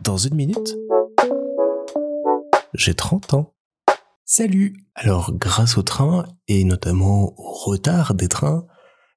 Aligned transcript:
Dans 0.00 0.16
une 0.16 0.34
minute, 0.34 0.76
j'ai 2.74 2.94
30 2.94 3.34
ans. 3.34 3.54
Salut 4.24 4.86
Alors 4.94 5.32
grâce 5.34 5.76
au 5.76 5.82
train, 5.82 6.24
et 6.48 6.64
notamment 6.64 7.34
au 7.36 7.52
retard 7.52 8.14
des 8.14 8.28
trains, 8.28 8.66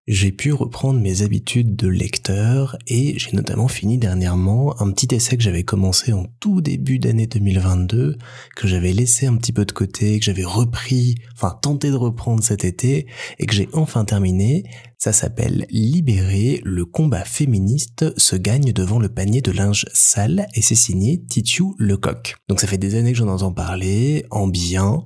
j'ai 0.05 0.33
pu 0.33 0.51
reprendre 0.51 0.99
mes 0.99 1.21
habitudes 1.21 1.77
de 1.77 1.87
lecteur 1.87 2.77
et 2.87 3.17
j'ai 3.17 3.31
notamment 3.31 3.69
fini 3.69 3.97
dernièrement 3.97 4.79
un 4.81 4.91
petit 4.91 5.15
essai 5.15 5.37
que 5.37 5.43
j'avais 5.43 5.63
commencé 5.63 6.11
en 6.11 6.25
tout 6.41 6.59
début 6.59 6.99
d'année 6.99 7.27
2022, 7.27 8.17
que 8.55 8.67
j'avais 8.67 8.91
laissé 8.91 9.27
un 9.27 9.37
petit 9.37 9.53
peu 9.53 9.63
de 9.63 9.71
côté, 9.71 10.19
que 10.19 10.25
j'avais 10.25 10.43
repris, 10.43 11.15
enfin 11.35 11.57
tenté 11.61 11.89
de 11.89 11.95
reprendre 11.95 12.43
cet 12.43 12.65
été 12.65 13.07
et 13.39 13.45
que 13.45 13.53
j'ai 13.53 13.69
enfin 13.71 14.03
terminé. 14.03 14.63
Ça 14.97 15.13
s'appelle 15.13 15.65
Libérer, 15.69 16.61
le 16.63 16.85
combat 16.85 17.25
féministe 17.25 18.17
se 18.17 18.35
gagne 18.35 18.71
devant 18.71 18.99
le 18.99 19.09
panier 19.09 19.41
de 19.41 19.51
linge 19.51 19.85
sale 19.93 20.47
et 20.53 20.61
c'est 20.61 20.75
signé 20.75 21.23
Titiou 21.25 21.75
Lecoq. 21.77 22.35
Donc 22.47 22.59
ça 22.59 22.67
fait 22.67 22.77
des 22.77 22.95
années 22.95 23.11
que 23.11 23.17
j'en 23.17 23.27
entends 23.27 23.53
parler, 23.53 24.25
en 24.31 24.47
bien, 24.47 25.05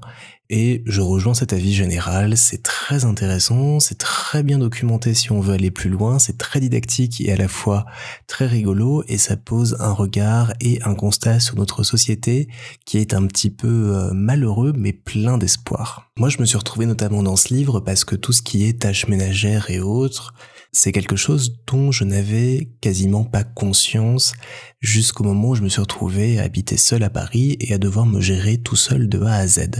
et 0.49 0.83
je 0.85 1.01
rejoins 1.01 1.33
cet 1.33 1.51
avis 1.51 1.73
général, 1.73 2.37
c'est 2.37 2.63
très 2.63 3.03
intéressant, 3.03 3.79
c'est 3.79 3.97
très 3.97 4.43
bien 4.43 4.59
documenté 4.59 5.13
si 5.13 5.31
on 5.31 5.41
veut 5.41 5.55
aller 5.55 5.71
plus 5.71 5.89
loin, 5.89 6.19
c'est 6.19 6.37
très 6.37 6.59
didactique 6.59 7.19
et 7.19 7.31
à 7.31 7.35
la 7.35 7.47
fois 7.47 7.85
très 8.27 8.47
rigolo 8.47 9.03
et 9.07 9.17
ça 9.17 9.35
pose 9.35 9.75
un 9.79 9.91
regard 9.91 10.53
et 10.61 10.81
un 10.83 10.95
constat 10.95 11.39
sur 11.39 11.57
notre 11.57 11.83
société 11.83 12.47
qui 12.85 12.97
est 12.97 13.13
un 13.13 13.27
petit 13.27 13.49
peu 13.49 13.95
euh, 13.95 14.13
malheureux 14.13 14.73
mais 14.75 14.93
plein 14.93 15.37
d'espoir. 15.37 16.11
Moi 16.17 16.29
je 16.29 16.39
me 16.39 16.45
suis 16.45 16.57
retrouvé 16.57 16.85
notamment 16.85 17.23
dans 17.23 17.35
ce 17.35 17.53
livre 17.53 17.81
parce 17.81 18.05
que 18.05 18.15
tout 18.15 18.31
ce 18.31 18.41
qui 18.41 18.65
est 18.65 18.79
tâches 18.79 19.07
ménagères 19.07 19.69
et 19.69 19.79
autres, 19.79 20.33
c'est 20.71 20.91
quelque 20.91 21.15
chose 21.15 21.59
dont 21.65 21.91
je 21.91 22.03
n'avais 22.03 22.69
quasiment 22.81 23.23
pas 23.23 23.43
conscience 23.43 24.33
jusqu'au 24.79 25.23
moment 25.23 25.49
où 25.49 25.55
je 25.55 25.63
me 25.63 25.69
suis 25.69 25.81
retrouvé 25.81 26.39
à 26.39 26.43
habiter 26.43 26.77
seul 26.77 27.03
à 27.03 27.09
Paris 27.09 27.57
et 27.59 27.73
à 27.73 27.77
devoir 27.77 28.05
me 28.05 28.21
gérer 28.21 28.57
tout 28.57 28.75
seul 28.75 29.09
de 29.09 29.21
A 29.21 29.35
à 29.35 29.47
Z. 29.47 29.71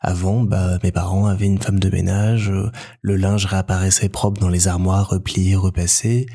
Avant, 0.00 0.42
bah, 0.42 0.78
mes 0.82 0.92
parents 0.92 1.26
avaient 1.26 1.46
une 1.46 1.60
femme 1.60 1.78
de 1.78 1.90
ménage, 1.90 2.50
euh, 2.50 2.70
le 3.00 3.16
linge 3.16 3.46
réapparaissait 3.46 4.08
propre 4.08 4.40
dans 4.40 4.48
les 4.48 4.68
armoires, 4.68 5.08
replié, 5.08 5.56
repassé, 5.56 6.26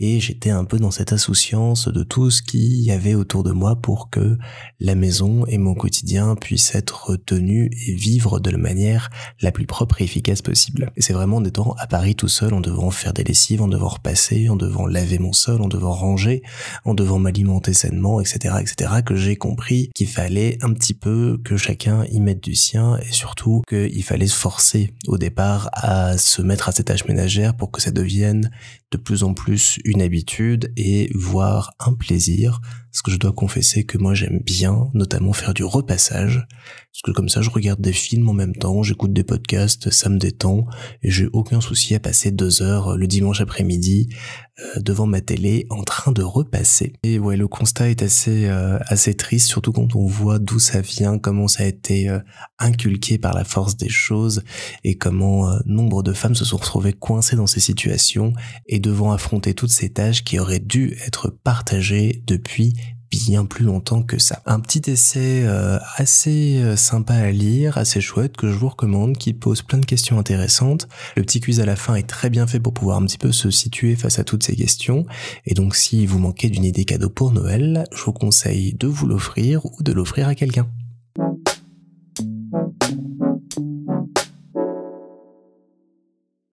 et 0.00 0.18
j'étais 0.18 0.50
un 0.50 0.64
peu 0.64 0.78
dans 0.78 0.90
cette 0.90 1.12
insouciance 1.12 1.88
de 1.88 2.02
tout 2.02 2.30
ce 2.30 2.42
qu'il 2.42 2.80
y 2.80 2.90
avait 2.90 3.14
autour 3.14 3.42
de 3.42 3.52
moi 3.52 3.76
pour 3.76 4.08
que 4.08 4.38
la 4.80 4.94
maison 4.94 5.44
et 5.46 5.58
mon 5.58 5.74
quotidien 5.74 6.36
puissent 6.36 6.74
être 6.74 7.16
tenus 7.16 7.70
et 7.86 7.94
vivre 7.94 8.40
de 8.40 8.50
la 8.50 8.56
manière 8.56 9.10
la 9.42 9.52
plus 9.52 9.66
propre 9.66 10.00
et 10.00 10.04
efficace 10.04 10.40
possible. 10.40 10.90
Et 10.96 11.02
c'est 11.02 11.12
vraiment 11.12 11.36
en 11.36 11.44
étant 11.44 11.74
à 11.78 11.86
Paris 11.86 12.14
tout 12.14 12.28
seul, 12.28 12.54
en 12.54 12.60
devant 12.60 12.90
faire 12.90 13.12
des 13.12 13.24
lessives, 13.24 13.60
en 13.60 13.68
devant 13.68 13.88
repasser, 13.88 14.48
en 14.48 14.56
devant 14.56 14.86
laver 14.86 15.18
mon 15.18 15.34
sol, 15.34 15.60
en 15.60 15.68
devant 15.68 15.92
ranger, 15.92 16.42
en 16.86 16.94
devant 16.94 17.18
m'alimenter 17.18 17.74
sainement, 17.74 18.20
etc., 18.20 18.54
etc., 18.60 19.02
que 19.04 19.14
j'ai 19.14 19.36
compris 19.36 19.90
qu'il 19.94 20.08
fallait 20.08 20.56
un 20.62 20.72
petit 20.72 20.94
peu 20.94 21.38
que 21.44 21.58
chacun 21.58 22.04
y 22.10 22.20
mette 22.20 22.42
du 22.42 22.54
sien 22.54 22.96
et 22.98 23.12
surtout 23.12 23.62
qu'il 23.68 24.02
fallait 24.02 24.26
se 24.26 24.36
forcer 24.36 24.94
au 25.06 25.18
départ 25.18 25.68
à 25.74 26.16
se 26.16 26.40
mettre 26.40 26.70
à 26.70 26.72
ces 26.72 26.84
tâches 26.84 27.04
ménagères 27.06 27.54
pour 27.54 27.70
que 27.70 27.82
ça 27.82 27.90
devienne 27.90 28.50
de 28.90 28.96
plus 28.96 29.22
en 29.22 29.34
plus 29.34 29.78
une 29.90 30.02
habitude 30.02 30.72
et 30.76 31.10
voire 31.14 31.74
un 31.78 31.94
plaisir. 31.94 32.60
Parce 32.92 33.02
que 33.02 33.10
je 33.12 33.18
dois 33.18 33.32
confesser 33.32 33.84
que 33.84 33.98
moi 33.98 34.14
j'aime 34.14 34.40
bien 34.44 34.90
notamment 34.94 35.32
faire 35.32 35.54
du 35.54 35.62
repassage, 35.62 36.44
parce 36.92 37.02
que 37.04 37.12
comme 37.12 37.28
ça 37.28 37.40
je 37.40 37.48
regarde 37.48 37.80
des 37.80 37.92
films 37.92 38.28
en 38.28 38.32
même 38.32 38.56
temps, 38.56 38.82
j'écoute 38.82 39.12
des 39.12 39.22
podcasts, 39.22 39.90
ça 39.90 40.08
me 40.08 40.18
détend, 40.18 40.66
et 41.04 41.10
j'ai 41.10 41.28
aucun 41.32 41.60
souci 41.60 41.94
à 41.94 42.00
passer 42.00 42.32
deux 42.32 42.62
heures 42.62 42.96
le 42.96 43.06
dimanche 43.06 43.40
après-midi 43.40 44.08
devant 44.76 45.06
ma 45.06 45.20
télé 45.20 45.66
en 45.70 45.82
train 45.82 46.12
de 46.12 46.22
repasser. 46.22 46.92
Et 47.02 47.18
ouais, 47.18 47.36
le 47.36 47.48
constat 47.48 47.90
est 47.90 48.02
assez 48.02 48.46
euh, 48.46 48.78
assez 48.86 49.14
triste, 49.14 49.48
surtout 49.48 49.72
quand 49.72 49.94
on 49.94 50.06
voit 50.06 50.38
d'où 50.38 50.58
ça 50.58 50.80
vient, 50.80 51.18
comment 51.18 51.48
ça 51.48 51.64
a 51.64 51.66
été 51.66 52.08
euh, 52.08 52.18
inculqué 52.58 53.18
par 53.18 53.34
la 53.34 53.44
force 53.44 53.76
des 53.76 53.88
choses, 53.88 54.42
et 54.84 54.96
comment 54.96 55.50
nombre 55.66 56.02
de 56.02 56.12
femmes 56.12 56.34
se 56.34 56.44
sont 56.44 56.56
retrouvées 56.56 56.92
coincées 56.92 57.36
dans 57.36 57.46
ces 57.46 57.60
situations 57.60 58.32
et 58.66 58.80
devant 58.80 59.12
affronter 59.12 59.54
toutes 59.54 59.70
ces 59.70 59.90
tâches 59.90 60.24
qui 60.24 60.38
auraient 60.38 60.60
dû 60.60 60.96
être 61.06 61.30
partagées 61.30 62.22
depuis 62.26 62.74
bien 63.26 63.44
plus 63.44 63.64
longtemps 63.64 64.02
que 64.02 64.18
ça. 64.18 64.42
Un 64.46 64.60
petit 64.60 64.90
essai 64.90 65.42
euh, 65.44 65.78
assez 65.96 66.60
euh, 66.62 66.76
sympa 66.76 67.14
à 67.14 67.30
lire, 67.30 67.78
assez 67.78 68.00
chouette, 68.00 68.36
que 68.36 68.50
je 68.50 68.56
vous 68.56 68.68
recommande, 68.68 69.16
qui 69.16 69.32
pose 69.32 69.62
plein 69.62 69.78
de 69.78 69.86
questions 69.86 70.18
intéressantes. 70.18 70.88
Le 71.16 71.22
petit 71.22 71.40
quiz 71.40 71.60
à 71.60 71.64
la 71.64 71.76
fin 71.76 71.94
est 71.94 72.06
très 72.06 72.30
bien 72.30 72.46
fait 72.46 72.60
pour 72.60 72.74
pouvoir 72.74 72.98
un 72.98 73.06
petit 73.06 73.18
peu 73.18 73.32
se 73.32 73.50
situer 73.50 73.96
face 73.96 74.18
à 74.18 74.24
toutes 74.24 74.44
ces 74.44 74.56
questions. 74.56 75.06
Et 75.46 75.54
donc 75.54 75.76
si 75.76 76.06
vous 76.06 76.18
manquez 76.18 76.48
d'une 76.48 76.64
idée 76.64 76.84
cadeau 76.84 77.10
pour 77.10 77.32
Noël, 77.32 77.84
je 77.92 78.02
vous 78.04 78.12
conseille 78.12 78.74
de 78.74 78.86
vous 78.86 79.06
l'offrir 79.06 79.66
ou 79.66 79.82
de 79.82 79.92
l'offrir 79.92 80.28
à 80.28 80.34
quelqu'un. 80.34 80.66